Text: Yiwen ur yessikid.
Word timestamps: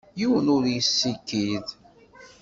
Yiwen 0.19 0.47
ur 0.55 0.63
yessikid. 0.73 1.65